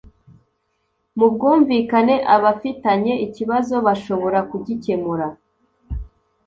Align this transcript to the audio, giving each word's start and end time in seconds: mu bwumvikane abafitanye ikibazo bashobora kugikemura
mu 1.17 1.27
bwumvikane 1.33 2.15
abafitanye 2.35 3.13
ikibazo 3.25 3.75
bashobora 3.85 4.39
kugikemura 4.49 5.27